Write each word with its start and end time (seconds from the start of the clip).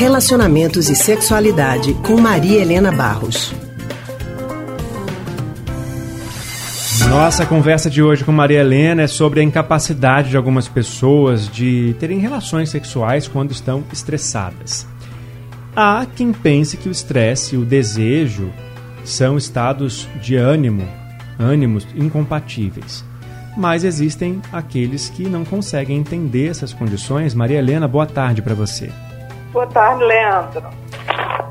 Relacionamentos 0.00 0.88
e 0.88 0.96
Sexualidade 0.96 1.92
com 1.92 2.18
Maria 2.18 2.62
Helena 2.62 2.90
Barros. 2.90 3.52
Nossa 7.06 7.44
conversa 7.44 7.90
de 7.90 8.02
hoje 8.02 8.24
com 8.24 8.32
Maria 8.32 8.60
Helena 8.60 9.02
é 9.02 9.06
sobre 9.06 9.40
a 9.40 9.42
incapacidade 9.42 10.30
de 10.30 10.38
algumas 10.38 10.66
pessoas 10.66 11.50
de 11.50 11.94
terem 12.00 12.18
relações 12.18 12.70
sexuais 12.70 13.28
quando 13.28 13.50
estão 13.50 13.84
estressadas. 13.92 14.86
Há 15.76 16.06
quem 16.16 16.32
pense 16.32 16.78
que 16.78 16.88
o 16.88 16.92
estresse 16.92 17.54
e 17.54 17.58
o 17.58 17.64
desejo 17.66 18.50
são 19.04 19.36
estados 19.36 20.08
de 20.22 20.34
ânimo, 20.34 20.88
ânimos 21.38 21.86
incompatíveis. 21.94 23.04
Mas 23.54 23.84
existem 23.84 24.40
aqueles 24.50 25.10
que 25.10 25.28
não 25.28 25.44
conseguem 25.44 25.98
entender 25.98 26.46
essas 26.46 26.72
condições. 26.72 27.34
Maria 27.34 27.58
Helena, 27.58 27.86
boa 27.86 28.06
tarde 28.06 28.40
para 28.40 28.54
você. 28.54 28.90
Boa 29.52 29.66
tarde, 29.66 30.04
Leandro. 30.04 30.62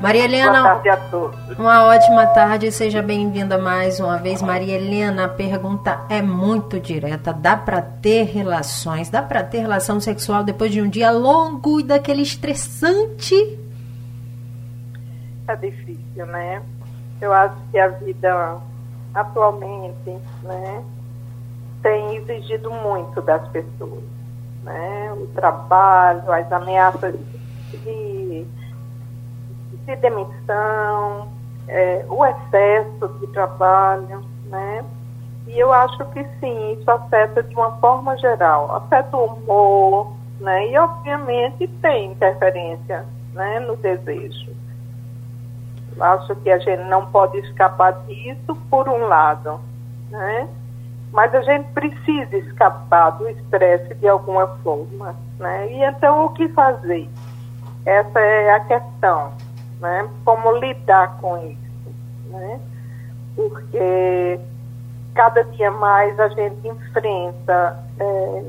Maria 0.00 0.24
Helena, 0.24 0.62
Boa 0.62 0.62
tarde 0.62 0.88
a 0.88 0.96
todos. 0.96 1.58
uma 1.58 1.84
ótima 1.84 2.26
tarde, 2.28 2.72
seja 2.72 3.02
bem-vinda 3.02 3.58
mais 3.58 4.00
uma 4.00 4.16
vez. 4.16 4.40
Maria 4.40 4.76
Helena, 4.76 5.26
a 5.26 5.28
pergunta 5.28 6.00
é 6.08 6.22
muito 6.22 6.80
direta. 6.80 7.32
Dá 7.32 7.56
para 7.56 7.82
ter 7.82 8.22
relações, 8.24 9.10
dá 9.10 9.20
para 9.20 9.42
ter 9.42 9.58
relação 9.58 10.00
sexual 10.00 10.42
depois 10.42 10.72
de 10.72 10.80
um 10.80 10.88
dia 10.88 11.10
longo 11.10 11.80
e 11.80 11.82
daquele 11.82 12.22
estressante? 12.22 13.58
É 15.48 15.56
difícil, 15.56 16.26
né? 16.26 16.62
Eu 17.20 17.32
acho 17.32 17.56
que 17.70 17.78
a 17.78 17.88
vida 17.88 18.56
atualmente, 19.12 20.16
né, 20.44 20.82
tem 21.82 22.16
exigido 22.16 22.70
muito 22.70 23.20
das 23.20 23.46
pessoas, 23.48 24.04
né? 24.62 25.12
O 25.12 25.26
trabalho, 25.34 26.32
as 26.32 26.50
ameaças 26.52 27.14
de, 27.78 28.46
de 29.86 29.96
demissão, 29.96 31.28
é, 31.68 32.04
o 32.08 32.24
excesso 32.24 33.08
de 33.20 33.26
trabalho, 33.28 34.24
né? 34.46 34.84
E 35.46 35.58
eu 35.58 35.72
acho 35.72 36.04
que 36.10 36.24
sim, 36.38 36.72
isso 36.72 36.90
afeta 36.90 37.42
de 37.42 37.54
uma 37.54 37.72
forma 37.78 38.16
geral, 38.18 38.74
afeta 38.76 39.16
o 39.16 39.24
humor, 39.24 40.12
né? 40.38 40.68
E 40.68 40.78
obviamente 40.78 41.66
tem 41.80 42.12
interferência, 42.12 43.04
né, 43.32 43.60
no 43.60 43.76
desejo. 43.76 44.50
Eu 45.96 46.04
acho 46.04 46.34
que 46.36 46.50
a 46.50 46.58
gente 46.58 46.82
não 46.84 47.06
pode 47.06 47.38
escapar 47.38 47.92
disso 48.06 48.56
por 48.70 48.88
um 48.88 49.06
lado, 49.06 49.60
né? 50.10 50.48
Mas 51.12 51.34
a 51.34 51.42
gente 51.42 51.68
precisa 51.72 52.36
escapar 52.36 53.10
do 53.10 53.28
estresse 53.28 53.94
de 53.96 54.08
alguma 54.08 54.46
forma, 54.62 55.16
né? 55.38 55.70
E 55.72 55.82
então 55.82 56.26
o 56.26 56.30
que 56.30 56.48
fazer? 56.50 57.08
Essa 57.84 58.20
é 58.20 58.54
a 58.54 58.60
questão, 58.60 59.32
né? 59.80 60.08
Como 60.24 60.52
lidar 60.52 61.18
com 61.20 61.36
isso, 61.38 61.94
né? 62.30 62.60
Porque 63.34 64.40
cada 65.14 65.42
dia 65.44 65.70
mais 65.70 66.18
a 66.20 66.28
gente 66.28 66.68
enfrenta 66.68 67.78
é, 67.98 68.44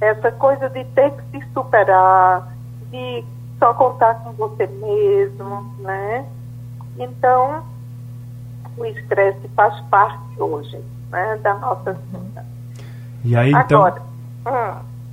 essa 0.00 0.30
coisa 0.32 0.68
de 0.70 0.84
ter 0.84 1.10
que 1.10 1.40
se 1.40 1.48
superar, 1.52 2.52
de 2.90 3.24
só 3.58 3.74
contar 3.74 4.14
com 4.22 4.32
você 4.32 4.66
mesmo, 4.66 5.74
né? 5.80 6.24
Então, 6.98 7.62
o 8.76 8.84
estresse 8.84 9.48
faz 9.56 9.78
parte 9.82 10.40
hoje, 10.40 10.80
né, 11.10 11.38
da 11.42 11.54
nossa 11.54 11.92
vida. 11.92 12.46
E 13.24 13.36
aí, 13.36 13.50
então, 13.52 13.84
Agora, 13.84 14.02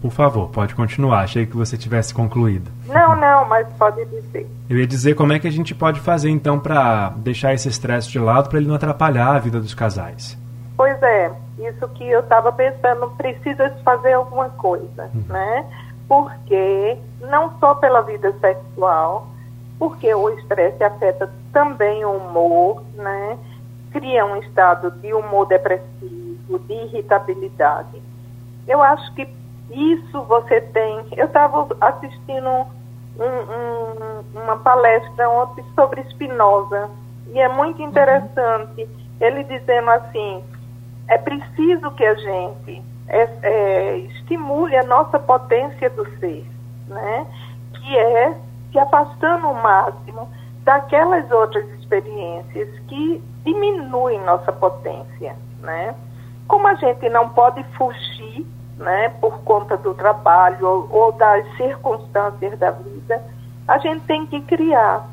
por 0.06 0.12
favor, 0.12 0.50
pode 0.50 0.76
continuar. 0.76 1.22
Achei 1.22 1.48
que 1.48 1.58
você 1.58 1.76
tivesse 1.76 2.14
concluído. 2.14 2.70
não, 2.86 3.16
não, 3.16 3.44
mas 3.46 3.68
pode 3.74 4.06
dizer. 4.06 4.48
Eu 4.70 4.78
ia 4.78 4.86
dizer 4.86 5.16
como 5.16 5.34
é 5.34 5.40
que 5.40 5.48
a 5.48 5.52
gente 5.52 5.74
pode 5.74 6.00
fazer 6.00 6.30
então 6.30 6.60
para 6.60 7.10
deixar 7.18 7.56
esse 7.56 7.68
estresse 7.68 8.12
de 8.12 8.20
lado 8.20 8.48
para 8.48 8.60
ele 8.60 8.68
não 8.68 8.76
atrapalhar 8.76 9.36
a 9.36 9.40
vida 9.40 9.60
dos 9.60 9.74
casais. 9.74 10.38
Pois 10.78 11.02
é, 11.02 11.32
isso 11.58 11.88
que 11.96 12.08
eu 12.08 12.20
estava 12.20 12.52
pensando, 12.52 13.10
precisa 13.18 13.68
se 13.76 13.82
fazer 13.82 14.14
alguma 14.14 14.48
coisa, 14.50 15.10
né? 15.28 15.66
Porque 16.08 17.00
não 17.22 17.58
só 17.60 17.74
pela 17.74 18.02
vida 18.02 18.32
sexual, 18.40 19.28
porque 19.80 20.14
o 20.14 20.30
estresse 20.38 20.84
afeta 20.84 21.34
também 21.52 22.06
o 22.06 22.12
humor, 22.12 22.84
né? 22.94 23.40
Cria 23.90 24.24
um 24.24 24.36
estado 24.36 24.92
de 25.02 25.12
humor 25.16 25.48
depressivo, 25.48 26.60
de 26.60 26.74
irritabilidade. 26.74 28.00
Eu 28.68 28.84
acho 28.84 29.12
que 29.16 29.28
isso 29.70 30.22
você 30.24 30.62
tem. 30.62 31.06
Eu 31.16 31.26
estava 31.28 31.68
assistindo 31.82 32.50
um- 32.50 33.24
um- 33.24 34.42
uma 34.44 34.58
palestra 34.58 35.30
ontem 35.30 35.64
sobre 35.74 36.04
Spinoza 36.10 36.90
e 37.32 37.40
é 37.40 37.48
muito 37.50 37.82
interessante 37.82 38.88
ele 39.20 39.44
dizendo 39.46 39.90
assim: 39.92 40.44
é 41.08 41.18
preciso 41.18 41.92
que 41.92 42.06
a 42.06 42.16
gente 42.16 42.84
é, 43.08 43.30
é, 43.44 43.98
estimule 43.98 44.76
a 44.76 44.84
nossa 44.84 45.20
potência 45.20 45.90
do 45.92 46.06
ser, 46.20 46.46
né? 46.88 47.28
Que 47.74 47.98
é 47.98 48.36
se 48.72 48.80
afastando 48.80 49.48
o 49.48 49.54
máximo 49.54 50.28
daquelas 50.64 51.30
outras 51.32 51.66
experiências 51.80 52.68
que 52.88 53.24
diminuem 53.44 54.20
nossa 54.22 54.52
potência, 54.52 55.36
né? 55.62 55.96
Como 56.48 56.68
a 56.68 56.74
gente 56.76 57.08
não 57.10 57.30
pode 57.30 57.64
fugir, 57.78 58.46
né, 58.78 59.10
por 59.22 59.40
conta 59.40 59.78
do 59.78 59.94
trabalho 59.94 60.68
ou, 60.68 60.88
ou 60.92 61.12
das 61.14 61.46
circunstâncias 61.56 62.58
da 62.60 62.72
vida, 62.72 63.24
a 63.68 63.78
gente 63.80 64.06
tem 64.06 64.26
que 64.26 64.42
criar, 64.42 65.08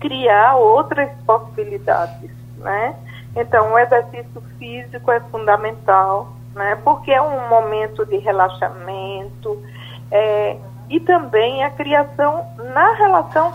criar 0.00 0.56
outras 0.56 1.10
possibilidades, 1.26 2.30
né? 2.58 2.96
Então, 3.36 3.72
o 3.72 3.78
exercício 3.78 4.42
físico 4.58 5.10
é 5.10 5.20
fundamental, 5.20 6.32
né? 6.54 6.76
Porque 6.84 7.12
é 7.12 7.20
um 7.20 7.48
momento 7.48 8.06
de 8.06 8.16
relaxamento 8.18 9.62
é, 10.10 10.56
e 10.88 11.00
também 11.00 11.64
a 11.64 11.70
criação 11.70 12.44
na 12.72 12.92
relação 12.94 13.52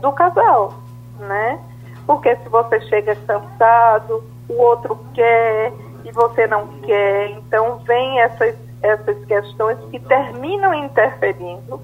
do 0.00 0.12
casal, 0.12 0.74
né? 1.18 1.58
Porque 2.06 2.34
se 2.36 2.48
você 2.48 2.80
chega 2.82 3.14
cansado, 3.16 4.24
o 4.48 4.60
outro 4.60 4.98
quer 5.14 5.72
e 6.04 6.12
você 6.12 6.46
não 6.46 6.66
quer, 6.82 7.30
então 7.30 7.78
vem 7.86 8.20
essas 8.20 8.54
essas 8.82 9.22
questões 9.26 9.76
que 9.90 9.98
terminam 10.00 10.72
interferindo 10.72 11.80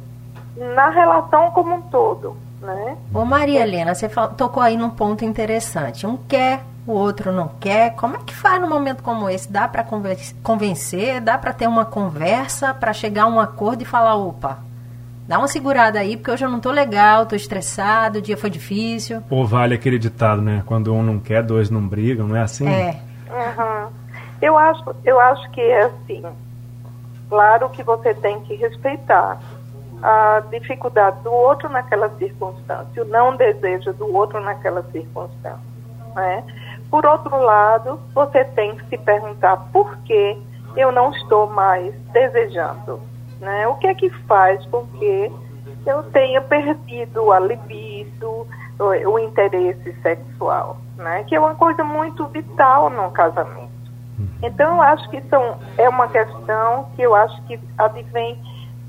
na 0.56 0.88
relação 0.88 1.50
como 1.50 1.74
um 1.74 1.82
todo, 1.82 2.34
né? 2.62 2.96
Ô 3.12 3.22
Maria 3.22 3.60
Helena, 3.62 3.94
você 3.94 4.08
fal- 4.08 4.30
tocou 4.30 4.62
aí 4.62 4.78
num 4.78 4.88
ponto 4.88 5.22
interessante. 5.22 6.06
Um 6.06 6.16
quer, 6.16 6.62
o 6.86 6.92
outro 6.92 7.30
não 7.32 7.48
quer. 7.60 7.94
Como 7.96 8.16
é 8.16 8.20
que 8.24 8.34
faz 8.34 8.58
num 8.62 8.68
momento 8.70 9.02
como 9.02 9.28
esse? 9.28 9.52
Dá 9.52 9.68
para 9.68 9.84
convencer? 10.42 11.20
Dá 11.20 11.36
para 11.36 11.52
ter 11.52 11.66
uma 11.66 11.84
conversa 11.84 12.72
para 12.72 12.94
chegar 12.94 13.24
a 13.24 13.26
um 13.26 13.38
acordo 13.38 13.82
e 13.82 13.84
falar, 13.84 14.16
opa, 14.16 14.58
dá 15.28 15.36
uma 15.36 15.48
segurada 15.48 15.98
aí, 15.98 16.16
porque 16.16 16.30
hoje 16.30 16.46
eu 16.46 16.50
não 16.50 16.60
tô 16.60 16.70
legal, 16.70 17.26
tô 17.26 17.36
estressado, 17.36 18.20
o 18.20 18.22
dia 18.22 18.38
foi 18.38 18.48
difícil. 18.48 19.22
Ou 19.28 19.46
vale 19.46 19.74
aquele 19.74 19.98
ditado, 19.98 20.40
né? 20.40 20.62
Quando 20.64 20.94
um 20.94 21.02
não 21.02 21.18
quer, 21.18 21.42
dois 21.42 21.68
não 21.68 21.86
brigam, 21.86 22.26
não 22.26 22.36
é 22.36 22.40
assim? 22.40 22.66
É. 22.66 23.00
Eu 24.40 24.56
acho, 24.56 24.84
eu 25.04 25.18
acho 25.18 25.50
que 25.50 25.60
é 25.60 25.82
assim. 25.82 26.24
Claro 27.28 27.68
que 27.70 27.82
você 27.82 28.14
tem 28.14 28.40
que 28.40 28.54
respeitar 28.54 29.38
a 30.02 30.40
dificuldade 30.50 31.20
do 31.22 31.32
outro 31.32 31.68
naquela 31.68 32.08
circunstância, 32.16 33.02
o 33.02 33.06
não 33.06 33.36
desejo 33.36 33.92
do 33.94 34.14
outro 34.14 34.40
naquela 34.40 34.82
circunstância. 34.92 35.58
Né? 36.14 36.44
Por 36.90 37.04
outro 37.04 37.36
lado, 37.40 38.00
você 38.14 38.44
tem 38.44 38.76
que 38.76 38.86
se 38.86 38.98
perguntar 38.98 39.56
por 39.72 39.96
que 39.98 40.38
eu 40.76 40.92
não 40.92 41.10
estou 41.10 41.46
mais 41.48 41.94
desejando. 42.12 43.00
Né? 43.40 43.66
O 43.66 43.74
que 43.76 43.86
é 43.86 43.94
que 43.94 44.10
faz 44.26 44.64
com 44.66 44.86
que 44.86 45.32
eu 45.86 46.02
tenha 46.04 46.40
perdido 46.40 47.32
a 47.32 47.40
libido, 47.40 48.46
o, 48.78 49.10
o 49.10 49.18
interesse 49.18 49.92
sexual, 50.02 50.78
né? 50.96 51.24
que 51.24 51.34
é 51.34 51.40
uma 51.40 51.54
coisa 51.54 51.82
muito 51.82 52.26
vital 52.26 52.90
no 52.90 53.10
casamento. 53.10 53.65
Então, 54.42 54.76
eu 54.76 54.82
acho 54.82 55.08
que 55.10 55.20
são, 55.22 55.58
é 55.76 55.88
uma 55.88 56.08
questão 56.08 56.88
que 56.96 57.02
eu 57.02 57.14
acho 57.14 57.42
que 57.42 57.60
advém 57.76 58.38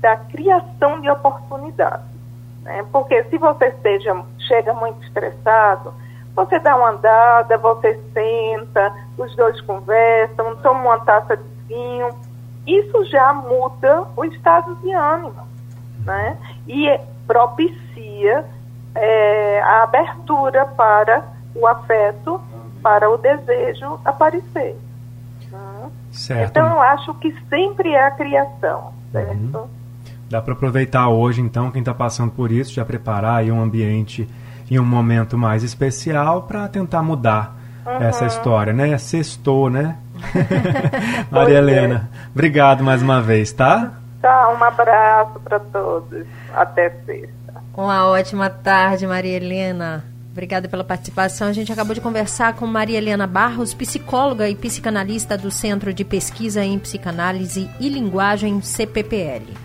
da 0.00 0.16
criação 0.16 1.00
de 1.00 1.10
oportunidades. 1.10 2.06
Né? 2.62 2.84
Porque 2.92 3.24
se 3.24 3.38
você 3.38 3.66
esteja, 3.66 4.22
chega 4.46 4.72
muito 4.72 5.02
estressado, 5.04 5.92
você 6.34 6.58
dá 6.60 6.76
uma 6.76 6.90
andada, 6.90 7.58
você 7.58 8.00
senta, 8.12 8.94
os 9.16 9.34
dois 9.36 9.60
conversam, 9.62 10.56
tomam 10.56 10.84
uma 10.84 11.00
taça 11.00 11.36
de 11.36 11.44
vinho, 11.66 12.10
isso 12.66 13.04
já 13.06 13.32
muda 13.32 14.06
o 14.16 14.24
estado 14.24 14.74
de 14.76 14.92
ânimo. 14.92 15.46
Né? 16.04 16.38
E 16.66 16.98
propicia 17.26 18.44
é, 18.94 19.60
a 19.62 19.82
abertura 19.82 20.64
para 20.64 21.24
o 21.54 21.66
afeto, 21.66 22.40
para 22.82 23.10
o 23.10 23.18
desejo 23.18 24.00
aparecer. 24.04 24.76
Certo. 26.10 26.50
Então 26.50 26.68
eu 26.68 26.80
acho 26.80 27.14
que 27.14 27.34
sempre 27.48 27.92
é 27.92 28.06
a 28.06 28.10
criação, 28.10 28.92
certo? 29.12 29.68
Dá 30.28 30.42
para 30.42 30.52
aproveitar 30.52 31.08
hoje, 31.08 31.40
então, 31.40 31.70
quem 31.70 31.80
está 31.80 31.94
passando 31.94 32.30
por 32.30 32.52
isso, 32.52 32.72
já 32.72 32.84
preparar 32.84 33.36
aí 33.36 33.50
um 33.50 33.62
ambiente 33.62 34.28
e 34.70 34.78
um 34.78 34.84
momento 34.84 35.38
mais 35.38 35.62
especial 35.62 36.42
para 36.42 36.68
tentar 36.68 37.02
mudar 37.02 37.56
uhum. 37.86 37.92
essa 38.02 38.26
história, 38.26 38.72
né? 38.72 38.98
Sextou, 38.98 39.70
né? 39.70 39.96
Maria 41.30 41.54
é. 41.54 41.58
Helena, 41.58 42.10
obrigado 42.30 42.84
mais 42.84 43.00
uma 43.00 43.22
vez, 43.22 43.52
tá? 43.52 43.92
Tchau, 44.20 44.56
um 44.56 44.64
abraço 44.64 45.40
para 45.40 45.60
todos. 45.60 46.26
Até 46.52 46.90
sexta. 47.06 47.62
Uma 47.74 48.06
ótima 48.06 48.50
tarde, 48.50 49.06
Maria 49.06 49.36
Helena. 49.36 50.04
Obrigada 50.38 50.68
pela 50.68 50.84
participação. 50.84 51.48
A 51.48 51.52
gente 51.52 51.72
acabou 51.72 51.96
de 51.96 52.00
conversar 52.00 52.54
com 52.54 52.64
Maria 52.64 52.96
Helena 52.96 53.26
Barros, 53.26 53.74
psicóloga 53.74 54.48
e 54.48 54.54
psicanalista 54.54 55.36
do 55.36 55.50
Centro 55.50 55.92
de 55.92 56.04
Pesquisa 56.04 56.64
em 56.64 56.78
Psicanálise 56.78 57.68
e 57.80 57.88
Linguagem 57.88 58.62
CPPL. 58.62 59.58